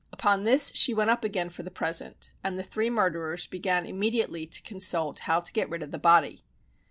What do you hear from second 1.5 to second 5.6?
for the present, and the three murderers began immediately to consult how to